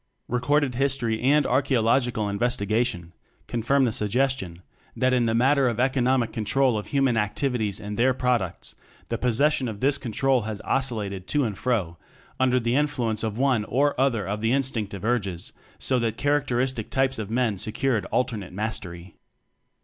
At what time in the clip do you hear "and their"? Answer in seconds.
7.79-8.11